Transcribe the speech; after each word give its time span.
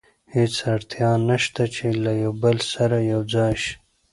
هېڅ 0.35 0.53
اړتیا 0.73 1.11
نه 1.29 1.37
شته 1.43 1.63
چې 1.75 1.85
له 2.03 2.11
یو 2.23 2.31
بل 2.43 2.57
سره 2.73 2.97
یو 3.11 3.21
ځای 3.33 3.53
شي. 3.63 3.73